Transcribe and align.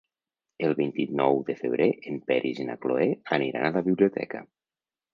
El 0.67 0.71
vint-i-nou 0.79 1.37
de 1.51 1.57
febrer 1.59 1.87
en 2.13 2.19
Peris 2.33 2.65
i 2.65 2.67
na 2.73 2.79
Cloè 2.87 3.09
aniran 3.39 3.71
a 3.71 3.75
la 3.81 3.89
biblioteca. 3.93 4.47